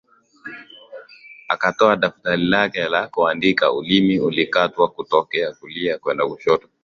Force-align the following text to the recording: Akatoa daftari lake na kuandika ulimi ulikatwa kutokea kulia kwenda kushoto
Akatoa 1.47 1.95
daftari 1.95 2.45
lake 2.45 2.89
na 2.89 3.07
kuandika 3.07 3.71
ulimi 3.73 4.19
ulikatwa 4.19 4.87
kutokea 4.87 5.51
kulia 5.53 5.97
kwenda 5.97 6.27
kushoto 6.27 6.67